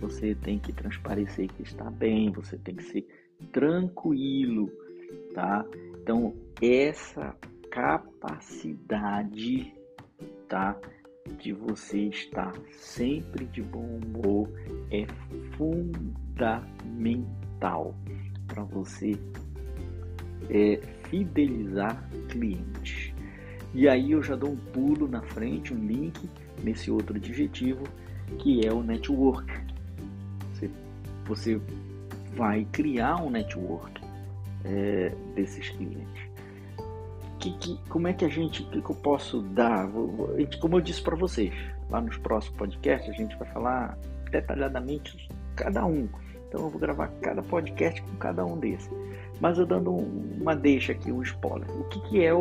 Você 0.00 0.34
tem 0.34 0.58
que 0.58 0.72
transparecer 0.72 1.48
que 1.48 1.62
está 1.62 1.90
bem, 1.90 2.30
você 2.30 2.56
tem 2.58 2.76
que 2.76 2.84
ser 2.84 3.06
tranquilo, 3.52 4.70
tá? 5.34 5.64
Então, 6.02 6.34
essa 6.60 7.34
capacidade, 7.70 9.72
tá? 10.48 10.76
De 11.38 11.52
você 11.52 12.08
estar 12.08 12.52
sempre 12.70 13.44
de 13.46 13.62
bom 13.62 14.00
humor 14.02 14.50
é 14.90 15.06
fundamental 15.56 17.94
para 18.46 18.64
você 18.64 19.12
é, 20.48 20.80
fidelizar 21.04 22.08
clientes. 22.28 23.12
E 23.74 23.86
aí 23.88 24.12
eu 24.12 24.22
já 24.22 24.34
dou 24.34 24.52
um 24.52 24.56
pulo 24.56 25.06
na 25.06 25.20
frente, 25.22 25.74
um 25.74 25.86
link 25.86 26.26
nesse 26.62 26.90
outro 26.90 27.16
adjetivo 27.16 27.84
que 28.38 28.66
é 28.66 28.72
o 28.72 28.82
network. 28.82 29.67
Você, 31.28 31.60
vai 32.38 32.64
criar 32.70 33.22
um 33.22 33.30
network 33.30 34.00
é, 34.64 35.12
desses 35.34 35.68
clientes. 35.70 36.28
Que, 37.40 37.52
que, 37.58 37.78
como 37.88 38.08
é 38.08 38.12
que 38.12 38.24
a 38.24 38.28
gente, 38.28 38.62
que, 38.64 38.80
que 38.80 38.90
eu 38.90 38.96
posso 38.96 39.42
dar? 39.42 39.88
Como 40.60 40.76
eu 40.76 40.80
disse 40.80 41.02
para 41.02 41.16
vocês, 41.16 41.52
lá 41.90 42.00
nos 42.00 42.16
próximos 42.18 42.56
podcasts 42.56 43.10
a 43.10 43.12
gente 43.12 43.36
vai 43.36 43.48
falar 43.48 43.98
detalhadamente 44.30 45.28
cada 45.56 45.84
um. 45.84 46.08
Então 46.48 46.62
eu 46.62 46.70
vou 46.70 46.80
gravar 46.80 47.08
cada 47.20 47.42
podcast 47.42 48.00
com 48.02 48.16
cada 48.16 48.44
um 48.44 48.56
desses. 48.58 48.90
Mas 49.40 49.58
eu 49.58 49.66
dando 49.66 49.92
uma 49.92 50.56
deixa 50.56 50.92
aqui, 50.92 51.12
um 51.12 51.22
spoiler. 51.22 51.70
O 51.70 51.84
que, 51.84 52.00
que 52.08 52.24
é 52.24 52.32
o, 52.34 52.38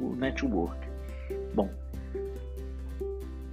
o 0.00 0.14
network? 0.18 0.76
Bom, 1.54 1.70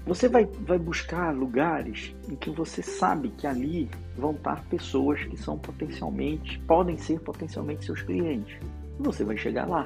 você 0.07 0.29
vai, 0.29 0.45
vai 0.45 0.79
buscar 0.79 1.35
lugares 1.35 2.15
em 2.29 2.35
que 2.35 2.49
você 2.49 2.81
sabe 2.81 3.29
que 3.37 3.45
ali 3.45 3.89
vão 4.17 4.31
estar 4.31 4.63
pessoas 4.65 5.21
que 5.25 5.35
são 5.35 5.57
potencialmente, 5.57 6.57
podem 6.59 6.97
ser 6.97 7.19
potencialmente 7.19 7.85
seus 7.85 8.01
clientes. 8.01 8.57
E 8.97 9.03
você 9.03 9.25
vai 9.25 9.35
chegar 9.35 9.67
lá. 9.67 9.85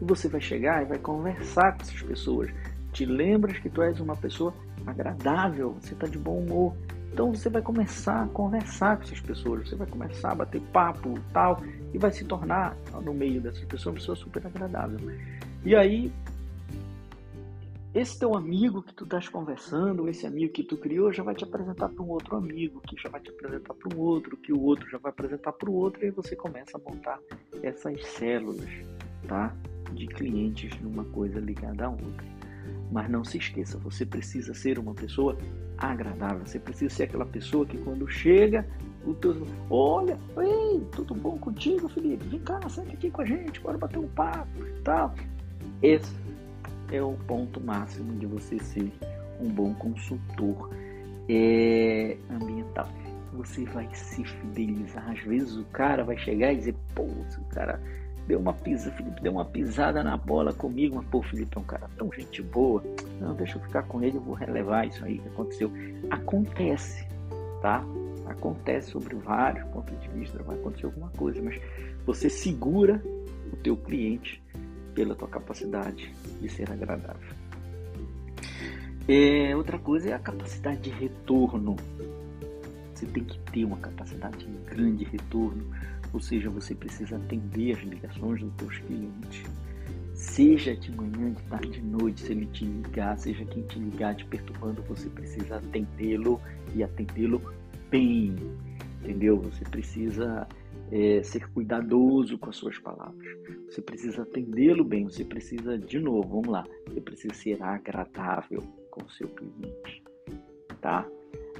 E 0.00 0.04
você 0.04 0.28
vai 0.28 0.40
chegar 0.40 0.82
e 0.82 0.86
vai 0.86 0.98
conversar 0.98 1.76
com 1.76 1.82
essas 1.82 2.00
pessoas. 2.02 2.50
Te 2.92 3.04
lembras 3.04 3.58
que 3.58 3.68
tu 3.68 3.82
és 3.82 3.98
uma 3.98 4.14
pessoa 4.14 4.54
agradável, 4.86 5.76
você 5.80 5.92
está 5.92 6.06
de 6.06 6.18
bom 6.18 6.38
humor, 6.38 6.74
então 7.12 7.34
você 7.34 7.50
vai 7.50 7.62
começar 7.62 8.22
a 8.22 8.26
conversar 8.28 8.96
com 8.96 9.02
essas 9.02 9.20
pessoas, 9.20 9.68
você 9.68 9.76
vai 9.76 9.86
começar 9.86 10.32
a 10.32 10.34
bater 10.34 10.60
papo 10.72 11.18
tal, 11.32 11.62
e 11.92 11.98
vai 11.98 12.10
se 12.10 12.24
tornar, 12.24 12.76
no 13.02 13.12
meio 13.12 13.40
dessas 13.40 13.64
pessoas, 13.64 13.86
uma 13.86 13.94
pessoa 13.94 14.16
super 14.16 14.46
agradável. 14.46 14.98
E 15.64 15.76
aí, 15.76 16.12
esse 17.94 18.18
teu 18.18 18.34
amigo 18.34 18.82
que 18.82 18.94
tu 18.94 19.04
estás 19.04 19.28
conversando, 19.28 20.08
esse 20.08 20.26
amigo 20.26 20.52
que 20.52 20.62
tu 20.62 20.78
criou, 20.78 21.12
já 21.12 21.22
vai 21.22 21.34
te 21.34 21.44
apresentar 21.44 21.90
para 21.90 22.02
um 22.02 22.08
outro 22.08 22.36
amigo, 22.36 22.80
que 22.80 22.96
já 22.96 23.10
vai 23.10 23.20
te 23.20 23.30
apresentar 23.30 23.74
para 23.74 23.94
um 23.94 24.00
outro, 24.00 24.36
que 24.36 24.52
o 24.52 24.60
outro 24.60 24.88
já 24.88 24.96
vai 24.96 25.10
apresentar 25.10 25.52
para 25.52 25.68
o 25.68 25.74
outro, 25.74 26.02
e 26.02 26.06
aí 26.06 26.10
você 26.10 26.34
começa 26.34 26.78
a 26.78 26.80
montar 26.80 27.20
essas 27.62 28.02
células, 28.06 28.68
tá? 29.28 29.54
De 29.92 30.06
clientes 30.06 30.78
numa 30.80 31.04
coisa 31.04 31.38
ligada 31.38 31.84
à 31.84 31.90
outra. 31.90 32.32
Mas 32.90 33.10
não 33.10 33.24
se 33.24 33.36
esqueça, 33.36 33.78
você 33.78 34.06
precisa 34.06 34.54
ser 34.54 34.78
uma 34.78 34.94
pessoa 34.94 35.36
agradável. 35.78 36.46
Você 36.46 36.58
precisa 36.58 36.94
ser 36.94 37.02
aquela 37.04 37.26
pessoa 37.26 37.66
que 37.66 37.76
quando 37.78 38.08
chega, 38.08 38.66
o 39.04 39.14
teu, 39.14 39.46
olha, 39.68 40.18
ei, 40.38 40.80
tudo 40.92 41.14
bom 41.14 41.36
contigo, 41.38 41.88
Felipe? 41.88 42.24
Vem 42.26 42.40
cá, 42.40 42.60
senta 42.68 42.92
aqui 42.92 43.10
com 43.10 43.22
a 43.22 43.24
gente, 43.24 43.60
bora 43.60 43.76
bater 43.76 43.98
um 43.98 44.08
papo 44.08 44.64
e 44.64 44.80
tal. 44.82 45.14
Esse 45.82 46.21
é 46.92 47.02
o 47.02 47.14
ponto 47.26 47.58
máximo 47.60 48.12
de 48.18 48.26
você 48.26 48.58
ser 48.58 48.92
um 49.40 49.48
bom 49.48 49.74
consultor 49.74 50.70
é, 51.28 52.16
ambiental. 52.30 52.88
Você 53.32 53.64
vai 53.64 53.88
se 53.94 54.22
fidelizar. 54.22 55.10
Às 55.10 55.20
vezes 55.20 55.56
o 55.56 55.64
cara 55.64 56.04
vai 56.04 56.18
chegar 56.18 56.52
e 56.52 56.56
dizer, 56.56 56.74
pô, 56.94 57.04
o 57.04 57.44
cara 57.48 57.80
deu 58.26 58.38
uma 58.38 58.52
pisa, 58.52 58.90
Felipe 58.92 59.22
deu 59.22 59.32
uma 59.32 59.44
pisada 59.44 60.04
na 60.04 60.16
bola 60.16 60.52
comigo, 60.52 60.96
mas 60.96 61.06
pô, 61.06 61.22
Felipe 61.22 61.56
é 61.56 61.60
um 61.60 61.64
cara 61.64 61.88
tão 61.96 62.12
gente 62.12 62.42
boa. 62.42 62.82
Não, 63.18 63.34
deixa 63.34 63.56
eu 63.56 63.62
ficar 63.62 63.84
com 63.84 64.02
ele, 64.02 64.18
eu 64.18 64.20
vou 64.20 64.34
relevar 64.34 64.86
isso 64.86 65.02
aí 65.04 65.18
que 65.18 65.28
aconteceu. 65.28 65.72
Acontece, 66.10 67.08
tá? 67.62 67.82
Acontece 68.26 68.90
sobre 68.90 69.14
vários 69.16 69.64
pontos 69.70 69.98
de 70.00 70.08
vista, 70.10 70.42
vai 70.42 70.56
acontecer 70.56 70.86
alguma 70.86 71.08
coisa, 71.10 71.40
mas 71.42 71.58
você 72.04 72.28
segura 72.28 73.02
o 73.52 73.56
teu 73.56 73.76
cliente 73.76 74.42
pela 74.94 75.14
tua 75.14 75.28
capacidade 75.28 76.12
de 76.40 76.48
ser 76.48 76.70
agradável. 76.70 77.34
É, 79.08 79.54
outra 79.56 79.78
coisa 79.78 80.10
é 80.10 80.12
a 80.12 80.18
capacidade 80.18 80.80
de 80.80 80.90
retorno. 80.90 81.76
você 82.94 83.06
tem 83.06 83.24
que 83.24 83.38
ter 83.50 83.64
uma 83.64 83.78
capacidade 83.78 84.38
de 84.38 84.58
grande 84.64 85.04
retorno, 85.04 85.64
ou 86.12 86.20
seja, 86.20 86.48
você 86.48 86.74
precisa 86.74 87.16
atender 87.16 87.76
as 87.76 87.82
ligações 87.82 88.40
dos 88.40 88.52
seus 88.58 88.78
clientes. 88.78 89.44
Seja 90.14 90.76
de 90.76 90.94
manhã, 90.94 91.32
de 91.32 91.42
tarde, 91.44 91.70
de 91.70 91.82
noite, 91.82 92.20
se 92.20 92.32
ele 92.32 92.46
te 92.46 92.64
ligar, 92.64 93.18
seja 93.18 93.44
quem 93.46 93.64
te 93.64 93.78
ligar 93.78 94.14
te 94.14 94.24
perturbando, 94.24 94.82
você 94.82 95.08
precisa 95.08 95.56
atendê-lo 95.56 96.40
e 96.74 96.84
atendê-lo 96.84 97.42
bem, 97.90 98.36
entendeu? 99.00 99.38
Você 99.40 99.64
precisa 99.64 100.46
é, 100.92 101.22
ser 101.22 101.50
cuidadoso 101.50 102.36
com 102.38 102.50
as 102.50 102.56
suas 102.56 102.78
palavras. 102.78 103.26
Você 103.70 103.80
precisa 103.80 104.22
atendê-lo 104.22 104.84
bem, 104.84 105.04
você 105.04 105.24
precisa, 105.24 105.78
de 105.78 105.98
novo, 105.98 106.28
vamos 106.28 106.48
lá, 106.48 106.66
você 106.86 107.00
precisa 107.00 107.34
ser 107.34 107.62
agradável 107.62 108.62
com 108.90 109.02
o 109.02 109.10
seu 109.10 109.26
cliente, 109.28 110.02
tá? 110.82 111.08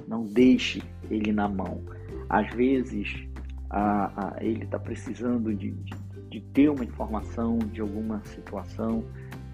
Não 0.07 0.23
deixe 0.23 0.83
ele 1.09 1.31
na 1.31 1.49
mão. 1.49 1.81
Às 2.29 2.53
vezes, 2.53 3.27
a, 3.71 4.35
a, 4.35 4.43
ele 4.43 4.65
está 4.65 4.77
precisando 4.77 5.51
de, 5.55 5.71
de, 5.71 5.93
de, 6.29 6.41
ter 6.53 6.69
uma 6.69 6.85
informação 6.85 7.57
de 7.57 7.81
alguma 7.81 8.23
situação 8.25 9.03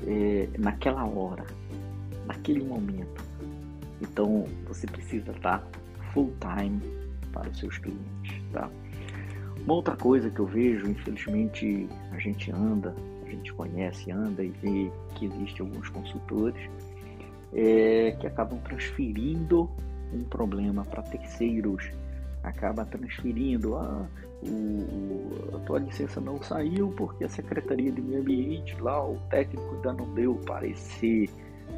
é, 0.06 0.50
naquela 0.60 1.06
hora, 1.06 1.46
naquele 2.28 2.66
momento. 2.66 3.24
Então, 4.02 4.46
você 4.68 4.86
precisa 4.88 5.32
estar 5.32 5.60
tá 5.60 5.68
full 6.14 6.34
time 6.42 6.82
para 7.32 7.50
os 7.50 7.58
seus 7.60 7.78
clientes, 7.78 8.44
tá? 8.52 8.70
Uma 9.66 9.76
outra 9.76 9.96
coisa 9.96 10.30
que 10.30 10.40
eu 10.40 10.46
vejo, 10.46 10.88
infelizmente, 10.88 11.88
a 12.12 12.18
gente 12.18 12.52
anda, 12.52 12.96
a 13.26 13.30
gente 13.30 13.54
conhece, 13.54 14.12
anda 14.12 14.44
e 14.44 14.50
vê 14.50 14.92
que 15.16 15.26
existem 15.26 15.66
alguns 15.66 15.90
consultores 15.90 16.70
é, 17.54 18.16
que 18.20 18.28
acabam 18.28 18.60
transferindo 18.60 19.70
um 20.14 20.24
problema 20.24 20.84
para 20.86 21.04
terceiros, 21.04 21.92
acaba 22.44 22.86
transferindo, 22.86 23.76
ah, 23.76 24.08
o, 24.42 25.56
a 25.56 25.60
tua 25.60 25.80
licença 25.80 26.20
não 26.20 26.42
saiu 26.42 26.90
porque 26.96 27.26
a 27.26 27.30
Secretaria 27.30 27.92
de 27.92 28.02
Meio 28.02 28.22
Ambiente 28.22 28.80
lá, 28.82 29.06
o 29.06 29.18
técnico 29.30 29.76
ainda 29.76 29.94
não 29.94 30.14
deu 30.14 30.36
parecer. 30.48 31.30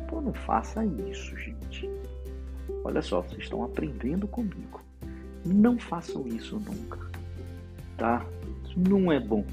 Pô, 0.08 0.22
não 0.22 0.34
faça 0.34 0.86
isso, 0.86 1.36
gente. 1.38 1.90
Olha 2.84 3.02
só, 3.02 3.22
vocês 3.22 3.44
estão 3.44 3.64
aprendendo 3.64 4.28
comigo. 4.28 4.82
Não 5.44 5.78
façam 5.80 6.28
isso 6.28 6.60
nunca 6.60 7.11
tá? 8.02 8.26
Não 8.76 9.12
é 9.12 9.20
bom. 9.20 9.46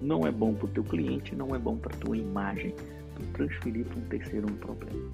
Não 0.00 0.26
é 0.26 0.32
bom 0.32 0.54
para 0.54 0.64
o 0.64 0.68
teu 0.68 0.82
cliente, 0.82 1.36
não 1.36 1.54
é 1.54 1.58
bom 1.58 1.76
para 1.76 1.94
a 1.94 1.98
tua 1.98 2.16
imagem. 2.16 2.74
Tu 3.14 3.22
transferir 3.34 3.84
para 3.84 3.98
um 3.98 4.08
terceiro 4.08 4.50
um 4.50 4.56
problema. 4.56 5.12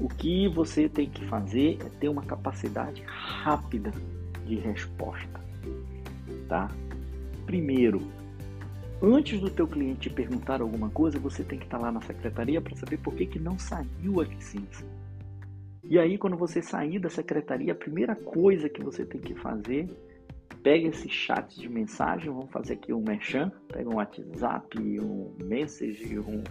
O 0.00 0.08
que 0.08 0.48
você 0.48 0.88
tem 0.88 1.10
que 1.10 1.26
fazer 1.26 1.76
é 1.84 1.88
ter 2.00 2.08
uma 2.08 2.22
capacidade 2.22 3.02
rápida 3.06 3.92
de 4.46 4.54
resposta, 4.54 5.38
tá? 6.48 6.70
Primeiro, 7.44 8.00
antes 9.02 9.38
do 9.38 9.50
teu 9.50 9.68
cliente 9.68 10.08
te 10.08 10.10
perguntar 10.10 10.62
alguma 10.62 10.88
coisa, 10.88 11.18
você 11.18 11.44
tem 11.44 11.58
que 11.58 11.66
estar 11.66 11.76
lá 11.76 11.92
na 11.92 12.00
secretaria 12.00 12.62
para 12.62 12.74
saber 12.74 12.96
por 12.98 13.14
que, 13.14 13.26
que 13.26 13.38
não 13.38 13.58
saiu 13.58 14.18
a 14.18 14.24
licença. 14.24 14.82
E 15.84 15.98
aí, 15.98 16.16
quando 16.16 16.38
você 16.38 16.62
sair 16.62 16.98
da 16.98 17.10
secretaria, 17.10 17.72
a 17.72 17.76
primeira 17.76 18.16
coisa 18.16 18.66
que 18.66 18.82
você 18.82 19.04
tem 19.04 19.20
que 19.20 19.34
fazer 19.34 19.90
pega 20.62 20.88
esse 20.88 21.08
chat 21.08 21.58
de 21.58 21.68
mensagem, 21.68 22.30
vamos 22.30 22.50
fazer 22.50 22.74
aqui 22.74 22.92
um 22.92 23.00
merchan, 23.00 23.50
pega 23.68 23.88
um 23.88 23.96
WhatsApp, 23.96 24.78
um 25.00 25.34
message, 25.42 26.18
um, 26.18 26.42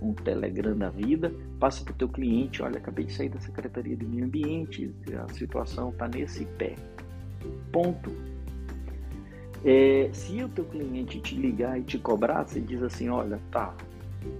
um 0.00 0.12
Telegram 0.12 0.76
da 0.76 0.90
vida, 0.90 1.32
passa 1.58 1.84
para 1.84 1.92
o 1.92 1.96
teu 1.96 2.08
cliente, 2.08 2.62
olha, 2.62 2.78
acabei 2.78 3.04
de 3.04 3.12
sair 3.12 3.28
da 3.28 3.40
Secretaria 3.40 3.96
de 3.96 4.04
Meio 4.04 4.24
Ambiente, 4.24 4.94
a 5.16 5.32
situação 5.32 5.90
está 5.90 6.08
nesse 6.08 6.44
pé. 6.44 6.74
Ponto. 7.72 8.10
É, 9.64 10.10
se 10.12 10.42
o 10.42 10.48
teu 10.48 10.64
cliente 10.64 11.20
te 11.20 11.34
ligar 11.34 11.78
e 11.78 11.82
te 11.82 11.98
cobrar, 11.98 12.44
você 12.44 12.60
diz 12.60 12.82
assim, 12.82 13.08
olha, 13.08 13.40
tá, 13.50 13.74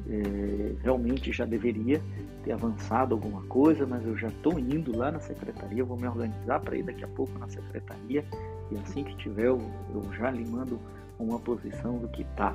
é, 0.08 0.74
realmente 0.82 1.32
já 1.32 1.44
deveria 1.44 2.00
ter 2.44 2.52
avançado 2.52 3.14
alguma 3.14 3.42
coisa, 3.42 3.86
mas 3.86 4.06
eu 4.06 4.16
já 4.16 4.28
estou 4.28 4.58
indo 4.58 4.96
lá 4.96 5.10
na 5.10 5.20
secretaria, 5.20 5.84
vou 5.84 5.96
me 5.96 6.06
organizar 6.06 6.60
para 6.60 6.76
ir 6.76 6.84
daqui 6.84 7.04
a 7.04 7.08
pouco 7.08 7.36
na 7.38 7.48
secretaria 7.48 8.24
e 8.70 8.78
assim 8.78 9.04
que 9.04 9.16
tiver 9.16 9.46
eu, 9.46 9.60
eu 9.94 10.12
já 10.14 10.30
lhe 10.30 10.44
mando 10.44 10.78
uma 11.18 11.38
posição 11.38 11.98
do 11.98 12.08
que 12.08 12.22
está. 12.22 12.54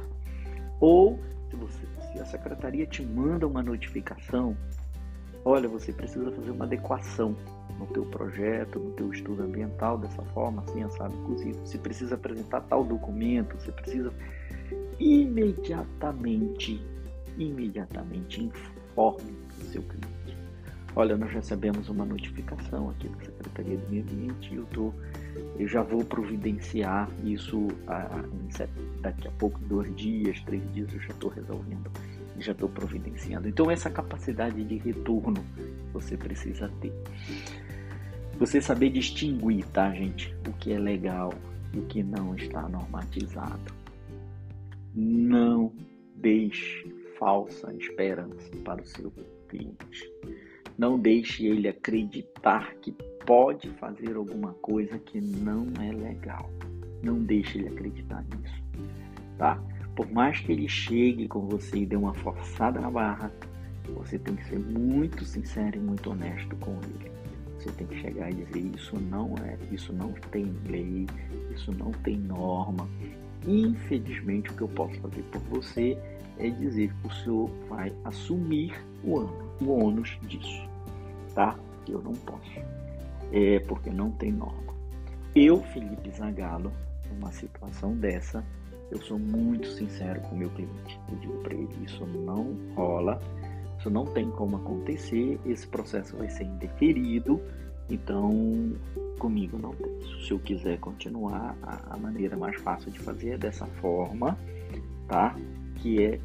Ou 0.79 1.19
se, 1.49 1.55
você, 1.55 1.87
se 2.11 2.19
a 2.19 2.25
secretaria 2.25 2.85
te 2.85 3.03
manda 3.03 3.45
uma 3.45 3.61
notificação, 3.61 4.55
olha, 5.43 5.67
você 5.67 5.91
precisa 5.91 6.31
fazer 6.31 6.51
uma 6.51 6.65
adequação 6.65 7.35
no 7.77 7.85
teu 7.87 8.05
projeto, 8.05 8.79
no 8.79 8.91
teu 8.91 9.11
estudo 9.11 9.43
ambiental, 9.43 9.97
dessa 9.97 10.21
forma, 10.33 10.61
assim, 10.61 10.87
sabe, 10.89 11.15
inclusive, 11.15 11.57
você 11.59 11.77
precisa 11.77 12.15
apresentar 12.15 12.61
tal 12.61 12.83
documento, 12.83 13.57
você 13.57 13.71
precisa 13.71 14.13
imediatamente, 14.99 16.81
imediatamente 17.43 18.43
informe 18.43 19.35
o 19.59 19.63
seu 19.65 19.81
cliente. 19.81 20.11
Olha, 20.95 21.15
nós 21.15 21.31
recebemos 21.31 21.87
uma 21.87 22.03
notificação 22.03 22.89
aqui 22.89 23.07
da 23.07 23.23
Secretaria 23.23 23.77
do 23.77 23.89
Meio 23.89 24.03
Ambiente 24.03 24.53
e 24.53 24.57
eu, 24.57 24.65
tô, 24.65 24.93
eu 25.57 25.67
já 25.67 25.81
vou 25.81 26.03
providenciar 26.03 27.09
isso 27.23 27.69
a, 27.87 28.23
daqui 28.99 29.27
a 29.27 29.31
pouco, 29.31 29.57
dois 29.59 29.95
dias, 29.95 30.41
três 30.41 30.61
dias, 30.73 30.93
eu 30.93 30.99
já 30.99 31.09
estou 31.09 31.29
resolvendo, 31.29 31.89
já 32.39 32.51
estou 32.51 32.67
providenciando. 32.67 33.47
Então, 33.47 33.71
essa 33.71 33.89
capacidade 33.89 34.61
de 34.63 34.77
retorno 34.77 35.41
você 35.93 36.17
precisa 36.17 36.69
ter. 36.81 36.93
Você 38.37 38.59
saber 38.59 38.89
distinguir, 38.89 39.65
tá, 39.67 39.93
gente? 39.93 40.35
O 40.47 40.53
que 40.53 40.73
é 40.73 40.79
legal 40.79 41.33
e 41.73 41.79
o 41.79 41.83
que 41.83 42.03
não 42.03 42.35
está 42.35 42.67
normatizado. 42.67 43.73
Não 44.93 45.71
deixe 46.15 47.00
falsa 47.21 47.71
esperança 47.75 48.49
para 48.65 48.81
o 48.81 48.85
seu 48.85 49.13
cliente. 49.47 50.11
Não 50.75 50.97
deixe 50.97 51.45
ele 51.45 51.67
acreditar 51.67 52.73
que 52.81 52.91
pode 53.27 53.69
fazer 53.73 54.15
alguma 54.15 54.53
coisa 54.55 54.97
que 54.97 55.21
não 55.21 55.67
é 55.79 55.91
legal. 55.91 56.49
Não 57.03 57.19
deixe 57.19 57.59
ele 57.59 57.67
acreditar 57.67 58.23
nisso, 58.23 58.63
tá? 59.37 59.61
Por 59.95 60.11
mais 60.11 60.39
que 60.39 60.51
ele 60.51 60.67
chegue 60.67 61.27
com 61.27 61.47
você 61.47 61.79
e 61.79 61.85
dê 61.85 61.95
uma 61.95 62.15
forçada 62.15 62.81
na 62.81 62.89
barra, 62.89 63.31
você 63.93 64.17
tem 64.17 64.35
que 64.35 64.45
ser 64.45 64.57
muito 64.57 65.23
sincero 65.23 65.77
e 65.77 65.79
muito 65.79 66.09
honesto 66.09 66.55
com 66.55 66.71
ele. 66.71 67.11
Você 67.59 67.71
tem 67.73 67.85
que 67.85 68.01
chegar 68.01 68.31
e 68.31 68.33
dizer 68.33 68.71
isso 68.75 68.99
não 68.99 69.35
é, 69.45 69.55
isso 69.71 69.93
não 69.93 70.11
tem 70.31 70.45
lei, 70.65 71.05
isso 71.53 71.71
não 71.71 71.91
tem 71.91 72.17
norma. 72.17 72.89
Infelizmente, 73.47 74.51
o 74.51 74.53
que 74.53 74.61
eu 74.61 74.67
posso 74.67 74.99
fazer 75.01 75.23
por 75.23 75.41
você 75.41 75.97
é 76.37 76.49
dizer 76.49 76.93
que 76.93 77.07
o 77.07 77.11
senhor 77.11 77.49
vai 77.69 77.93
assumir 78.03 78.73
o, 79.03 79.19
o 79.63 79.83
ônus 79.83 80.17
disso 80.23 80.71
tá? 81.33 81.57
Eu 81.87 82.01
não 82.01 82.13
posso, 82.13 82.59
é 83.31 83.59
porque 83.59 83.89
não 83.89 84.11
tem 84.11 84.31
norma. 84.31 84.73
Eu, 85.35 85.61
Felipe 85.61 86.11
Zagalo, 86.11 86.71
numa 87.09 87.31
situação 87.31 87.95
dessa, 87.95 88.45
eu 88.89 89.01
sou 89.01 89.17
muito 89.17 89.67
sincero 89.67 90.19
com 90.21 90.35
o 90.35 90.37
meu 90.37 90.49
cliente. 90.49 90.99
Eu 91.09 91.17
digo 91.17 91.37
para 91.41 91.53
ele: 91.53 91.69
isso 91.85 92.05
não 92.05 92.55
rola, 92.75 93.19
isso 93.79 93.89
não 93.89 94.05
tem 94.05 94.29
como 94.31 94.57
acontecer, 94.57 95.39
esse 95.45 95.67
processo 95.67 96.15
vai 96.17 96.29
ser 96.29 96.43
indeferido, 96.43 97.41
então 97.93 98.73
comigo 99.19 99.57
não 99.57 99.71
tem. 99.73 99.91
Se 100.25 100.31
eu 100.31 100.39
quiser 100.39 100.79
continuar, 100.79 101.55
a, 101.61 101.93
a 101.93 101.97
maneira 101.97 102.35
mais 102.35 102.59
fácil 102.61 102.91
de 102.91 102.99
fazer 102.99 103.31
é 103.31 103.37
dessa 103.37 103.65
forma, 103.65 104.37
tá? 105.07 105.35
Que 105.75 106.03
é 106.03 106.19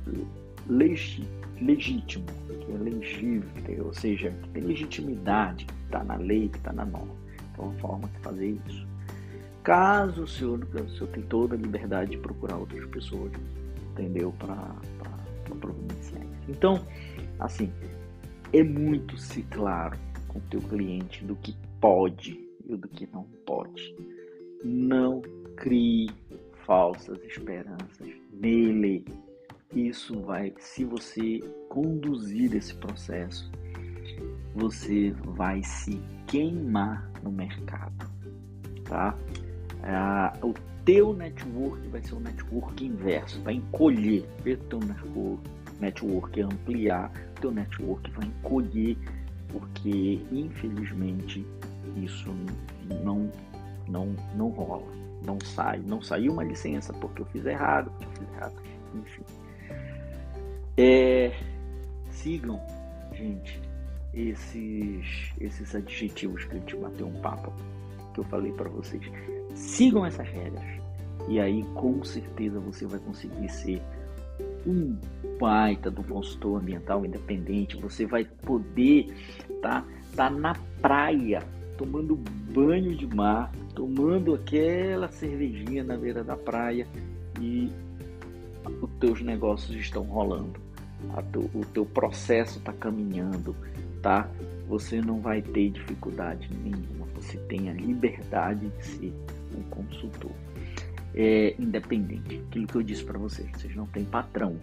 legítimo 0.68 2.26
que 2.66 2.72
é 2.72 2.76
legível, 2.76 3.86
ou 3.86 3.94
seja, 3.94 4.30
que 4.30 4.48
tem 4.50 4.64
legitimidade, 4.64 5.64
que 5.64 5.72
está 5.84 6.02
na 6.02 6.16
lei, 6.16 6.48
que 6.48 6.58
está 6.58 6.72
na 6.72 6.84
norma. 6.84 7.14
Então, 7.52 7.66
uma 7.66 7.78
forma 7.78 8.08
de 8.08 8.18
fazer 8.18 8.58
isso. 8.66 8.86
Caso 9.62 10.24
o 10.24 10.28
senhor, 10.28 10.60
o 10.62 10.88
senhor 10.90 11.08
tem 11.08 11.22
toda 11.24 11.54
a 11.54 11.58
liberdade 11.58 12.12
de 12.12 12.18
procurar 12.18 12.56
outras 12.56 12.84
pessoas, 12.86 13.32
entendeu? 13.92 14.32
Para 14.38 14.56
providenciar. 15.60 16.22
Então, 16.48 16.84
assim, 17.38 17.72
é 18.52 18.62
muito 18.62 19.16
se 19.16 19.42
claro 19.42 19.96
com 20.36 20.38
o 20.38 20.40
teu 20.50 20.60
cliente 20.60 21.24
do 21.24 21.34
que 21.36 21.56
pode 21.80 22.38
e 22.68 22.76
do 22.76 22.88
que 22.88 23.08
não 23.12 23.24
pode. 23.46 23.94
Não 24.64 25.22
crie 25.56 26.10
falsas 26.66 27.18
esperanças 27.24 28.08
nele 28.32 29.04
isso 29.74 30.20
vai, 30.20 30.54
se 30.58 30.84
você 30.84 31.40
conduzir 31.68 32.54
esse 32.54 32.74
processo, 32.74 33.50
você 34.54 35.10
vai 35.24 35.62
se 35.62 36.00
queimar 36.26 37.10
no 37.22 37.30
mercado, 37.30 38.10
tá? 38.84 39.14
Ah, 39.82 40.32
o 40.42 40.54
teu 40.84 41.12
network 41.12 41.86
vai 41.88 42.00
ser 42.00 42.14
um 42.14 42.20
network 42.20 42.84
inverso, 42.84 43.42
vai 43.42 43.54
encolher, 43.54 44.24
o 44.40 44.56
teu 44.56 44.78
network, 44.78 45.50
network 45.80 46.40
ampliar, 46.40 47.12
teu 47.40 47.50
network 47.50 48.10
vai 48.12 48.26
encolher, 48.26 48.96
porque 49.58 50.20
infelizmente 50.30 51.46
isso, 51.96 52.30
não, 53.02 53.30
não, 53.88 54.14
não 54.34 54.48
rola, 54.50 54.86
não 55.24 55.38
sai, 55.40 55.78
não 55.78 56.02
saiu 56.02 56.32
uma 56.32 56.44
licença 56.44 56.92
porque 56.92 57.22
eu 57.22 57.26
fiz 57.26 57.46
errado, 57.46 57.90
porque 57.92 58.04
eu 58.04 58.26
fiz 58.26 58.34
errado, 58.34 58.54
enfim. 58.94 59.22
É, 60.76 61.32
sigam, 62.10 62.60
gente, 63.14 63.60
esses, 64.12 65.32
esses 65.40 65.74
adjetivos 65.74 66.44
que 66.44 66.56
a 66.56 66.58
gente 66.58 66.76
bateu 66.76 67.06
um 67.06 67.20
papo, 67.20 67.52
que 68.12 68.20
eu 68.20 68.24
falei 68.24 68.52
para 68.52 68.68
vocês. 68.68 69.02
Sigam 69.54 70.04
essas 70.04 70.28
regras. 70.28 70.64
E 71.28 71.40
aí, 71.40 71.64
com 71.74 72.04
certeza, 72.04 72.60
você 72.60 72.86
vai 72.86 72.98
conseguir 73.00 73.48
ser 73.48 73.82
um 74.66 74.96
baita 75.38 75.90
do 75.90 76.02
consultor 76.02 76.60
ambiental 76.60 77.04
independente. 77.04 77.76
Você 77.76 78.06
vai 78.06 78.24
poder 78.24 79.14
tá, 79.62 79.84
tá 80.14 80.30
na 80.30 80.54
praia, 80.80 81.42
tomando 81.76 82.16
banho 82.52 82.94
de 82.94 83.06
mar, 83.06 83.52
tomando 83.74 84.34
aquela 84.34 85.08
cervejinha 85.08 85.84
na 85.84 85.96
beira 85.96 86.24
da 86.24 86.36
praia 86.36 86.86
e 87.40 87.70
os 88.82 88.90
teus 88.98 89.22
negócios 89.22 89.76
estão 89.76 90.02
rolando. 90.02 90.60
o 91.54 91.64
teu 91.66 91.86
processo 91.86 92.58
está 92.58 92.72
caminhando, 92.72 93.54
tá? 94.02 94.28
Você 94.68 95.00
não 95.00 95.20
vai 95.20 95.40
ter 95.40 95.70
dificuldade 95.70 96.48
nenhuma. 96.62 97.06
Você 97.14 97.38
tem 97.48 97.70
a 97.70 97.72
liberdade 97.72 98.68
de 98.68 98.84
ser 98.84 99.14
um 99.56 99.62
consultor 99.70 100.32
é, 101.16 101.56
independente. 101.58 102.42
Aquilo 102.46 102.66
que 102.66 102.74
eu 102.76 102.82
disse 102.82 103.02
para 103.02 103.18
vocês, 103.18 103.50
vocês 103.52 103.74
não 103.74 103.86
têm 103.86 104.04
patrão, 104.04 104.56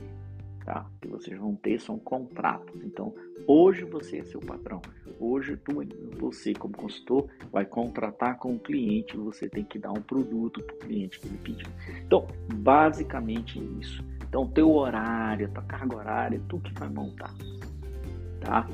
tá? 0.63 0.85
O 0.95 0.99
que 1.01 1.07
vocês 1.07 1.37
vão 1.37 1.55
ter 1.55 1.81
são 1.81 1.97
contratos. 1.97 2.79
Então, 2.83 3.13
hoje 3.47 3.83
você 3.83 4.19
é 4.19 4.23
seu 4.23 4.39
patrão. 4.39 4.79
Hoje 5.19 5.57
tu, 5.57 5.81
você 6.17 6.53
como 6.53 6.77
consultor 6.77 7.27
vai 7.51 7.65
contratar 7.65 8.37
com 8.37 8.55
o 8.55 8.59
cliente, 8.59 9.17
você 9.17 9.49
tem 9.49 9.63
que 9.63 9.79
dar 9.79 9.91
um 9.91 10.01
produto 10.01 10.61
para 10.61 10.75
o 10.75 10.79
cliente 10.79 11.19
que 11.19 11.27
ele 11.27 11.37
pediu. 11.37 11.67
Então, 12.05 12.27
basicamente 12.55 13.59
isso. 13.79 14.03
Então, 14.27 14.47
teu 14.47 14.71
horário, 14.71 15.49
tua 15.49 15.63
carga 15.63 15.95
horária, 15.95 16.41
tu 16.47 16.59
que 16.59 16.73
vai 16.73 16.89
montar, 16.89 17.33
tá? 18.41 18.67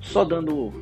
Só 0.00 0.24
dando 0.24 0.72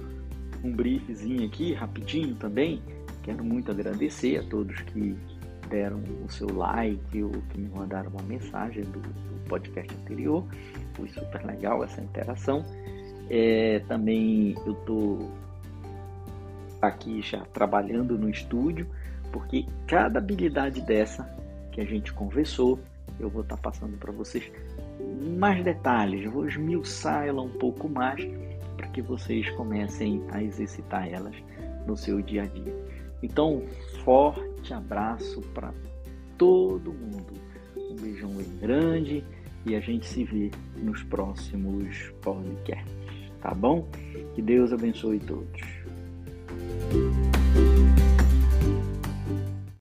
um 0.62 0.72
briefzinho 0.74 1.46
aqui, 1.46 1.74
rapidinho 1.74 2.34
também, 2.34 2.82
quero 3.22 3.44
muito 3.44 3.70
agradecer 3.70 4.38
a 4.38 4.42
todos 4.42 4.80
que 4.80 5.16
deram 5.68 6.02
o 6.24 6.30
seu 6.30 6.52
like 6.54 7.22
ou 7.22 7.30
que 7.30 7.58
me 7.58 7.68
mandaram 7.68 8.10
uma 8.10 8.22
mensagem 8.22 8.82
do, 8.84 9.00
do 9.00 9.48
podcast 9.48 9.94
anterior. 10.02 10.44
Foi 10.94 11.08
super 11.08 11.44
legal 11.44 11.82
essa 11.84 12.00
interação. 12.00 12.64
É, 13.30 13.80
também 13.88 14.54
eu 14.66 14.72
estou 14.72 15.30
aqui 16.80 17.22
já 17.22 17.40
trabalhando 17.52 18.18
no 18.18 18.28
estúdio, 18.28 18.86
porque 19.32 19.66
cada 19.86 20.18
habilidade 20.18 20.80
dessa 20.82 21.28
que 21.72 21.80
a 21.80 21.84
gente 21.84 22.12
conversou, 22.12 22.78
eu 23.18 23.28
vou 23.28 23.42
estar 23.42 23.56
tá 23.56 23.62
passando 23.62 23.96
para 23.96 24.12
vocês 24.12 24.50
mais 25.36 25.64
detalhes, 25.64 26.30
vou 26.30 26.46
esmiuçar 26.46 27.26
ela 27.26 27.42
um 27.42 27.50
pouco 27.50 27.88
mais 27.88 28.24
para 28.76 28.88
que 28.88 29.00
vocês 29.00 29.48
comecem 29.50 30.22
a 30.30 30.42
exercitar 30.42 31.12
elas 31.12 31.34
no 31.86 31.96
seu 31.96 32.20
dia 32.20 32.42
a 32.42 32.46
dia. 32.46 32.74
Então, 33.22 33.62
forte 34.64 34.72
abraço 34.72 35.40
para 35.52 35.74
todo 36.38 36.92
mundo. 36.92 37.34
Um 37.76 37.96
beijão 37.96 38.30
bem 38.30 38.46
grande 38.58 39.22
e 39.66 39.76
a 39.76 39.80
gente 39.80 40.06
se 40.06 40.24
vê 40.24 40.50
nos 40.78 41.02
próximos 41.02 42.12
podcasts, 42.22 43.30
tá 43.42 43.52
bom? 43.54 43.86
Que 44.34 44.40
Deus 44.40 44.72
abençoe 44.72 45.20
todos. 45.20 45.60